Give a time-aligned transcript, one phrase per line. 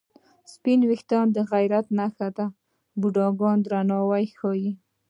[0.53, 2.53] سپین وېښته د عزت نښه ده د
[2.99, 4.69] بوډاګانو درناوی ښيي